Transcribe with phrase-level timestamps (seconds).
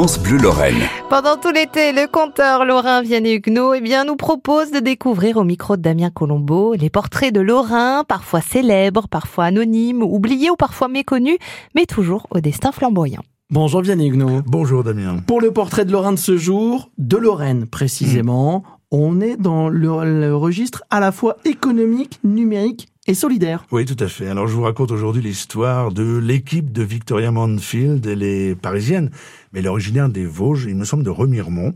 [0.00, 0.80] France Bleu Lorraine.
[1.10, 5.44] Pendant tout l'été, le conteur Lorrain Vianney Huguenot eh bien, nous propose de découvrir au
[5.44, 10.88] micro de Damien Colombo les portraits de Lorrain, parfois célèbres, parfois anonymes, oubliés ou parfois
[10.88, 11.36] méconnus,
[11.74, 13.20] mais toujours au destin flamboyant.
[13.50, 14.40] Bonjour Vianney Huguenot.
[14.46, 15.18] Bonjour Damien.
[15.26, 20.18] Pour le portrait de Lorrain de ce jour, de Lorraine précisément, on est dans le,
[20.18, 23.64] le registre à la fois économique, numérique et solidaire.
[23.72, 24.28] Oui, tout à fait.
[24.28, 28.06] Alors, je vous raconte aujourd'hui l'histoire de l'équipe de Victoria Manfield.
[28.06, 29.10] Elle est parisienne,
[29.52, 31.74] mais elle est originaire des Vosges, il me semble de Remiremont,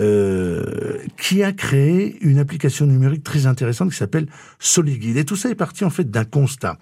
[0.00, 4.26] euh, qui a créé une application numérique très intéressante qui s'appelle
[4.58, 5.16] Soliguide.
[5.16, 6.76] Et tout ça est parti en fait d'un constat.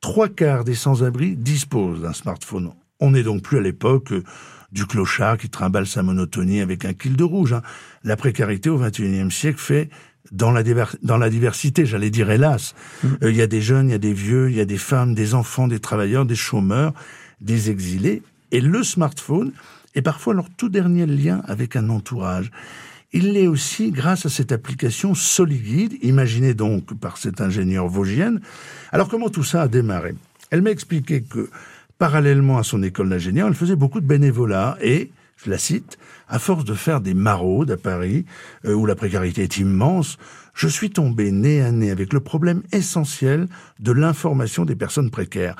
[0.00, 2.70] Trois quarts des sans-abri disposent d'un smartphone.
[3.00, 4.12] On n'est donc plus à l'époque
[4.72, 7.52] du clochard qui trimballe sa monotonie avec un kill de rouge.
[7.52, 7.62] Hein.
[8.04, 9.90] La précarité au XXIe siècle fait
[10.32, 10.62] dans la,
[11.02, 12.74] dans la diversité, j'allais dire hélas.
[13.02, 13.08] Mmh.
[13.22, 14.78] Euh, il y a des jeunes, il y a des vieux, il y a des
[14.78, 16.94] femmes, des enfants, des travailleurs, des chômeurs,
[17.40, 18.22] des exilés.
[18.50, 19.52] Et le smartphone
[19.94, 22.50] est parfois leur tout dernier lien avec un entourage.
[23.12, 28.40] Il l'est aussi grâce à cette application Soliguide, imaginée donc par cette ingénieure vosgienne.
[28.92, 30.14] Alors comment tout ça a démarré?
[30.50, 31.48] Elle m'a expliqué que,
[31.98, 35.10] parallèlement à son école d'ingénieur, elle faisait beaucoup de bénévolat et
[35.44, 38.24] je la cite, à force de faire des maraudes à Paris,
[38.64, 40.16] euh, où la précarité est immense,
[40.54, 43.46] je suis tombé nez à nez avec le problème essentiel
[43.78, 45.56] de l'information des personnes précaires.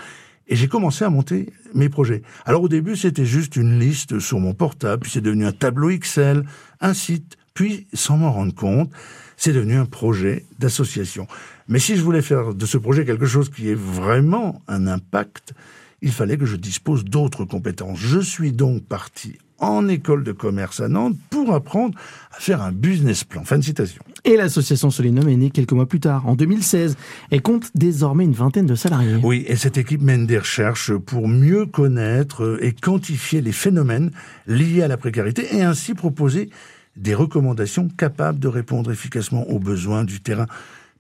[0.48, 2.22] Et j'ai commencé à monter mes projets.
[2.46, 5.90] Alors au début, c'était juste une liste sur mon portable, puis c'est devenu un tableau
[5.90, 6.44] Excel,
[6.80, 8.90] un site, puis, sans m'en rendre compte,
[9.36, 11.26] c'est devenu un projet d'association.
[11.68, 15.54] Mais si je voulais faire de ce projet quelque chose qui ait vraiment un impact,
[16.02, 17.98] il fallait que je dispose d'autres compétences.
[17.98, 21.98] Je suis donc parti en école de commerce à Nantes pour apprendre
[22.30, 23.44] à faire un business plan.
[23.44, 24.02] Fin de citation.
[24.24, 26.96] Et l'association Solinum est née quelques mois plus tard, en 2016,
[27.30, 29.16] et compte désormais une vingtaine de salariés.
[29.22, 34.10] Oui, et cette équipe mène des recherches pour mieux connaître et quantifier les phénomènes
[34.46, 36.50] liés à la précarité et ainsi proposer
[36.96, 40.46] des recommandations capables de répondre efficacement aux besoins du terrain.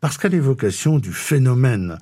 [0.00, 1.98] Parce qu'à l'évocation du phénomène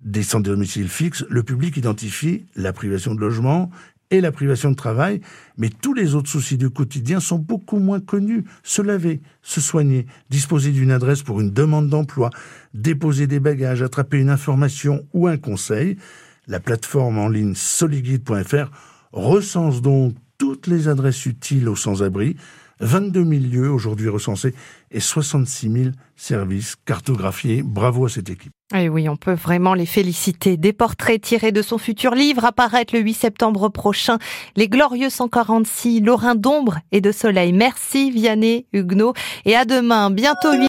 [0.00, 3.70] des de domicile fixe, le public identifie la privation de logement
[4.10, 5.20] et la privation de travail,
[5.56, 8.44] mais tous les autres soucis du quotidien sont beaucoup moins connus.
[8.62, 12.30] Se laver, se soigner, disposer d'une adresse pour une demande d'emploi,
[12.72, 15.96] déposer des bagages, attraper une information ou un conseil.
[16.46, 18.70] La plateforme en ligne soliguide.fr
[19.12, 22.36] recense donc toutes les adresses utiles aux sans-abri,
[22.80, 24.54] 22 000 lieux aujourd'hui recensés
[24.90, 25.84] et 66 000
[26.16, 27.62] services cartographiés.
[27.62, 28.52] Bravo à cette équipe.
[28.74, 30.56] Et oui, on peut vraiment les féliciter.
[30.56, 34.18] Des portraits tirés de son futur livre apparaître le 8 septembre prochain.
[34.56, 37.52] Les Glorieux 146, Lorrain d'ombre et de soleil.
[37.52, 39.12] Merci Vianney Huguenot.
[39.44, 40.56] Et à demain, bientôt